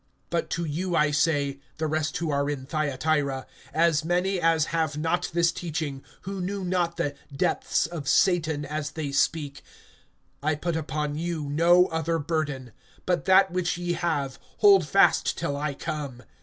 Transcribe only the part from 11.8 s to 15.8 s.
other burden; (25)but that which ye have, hold fast till I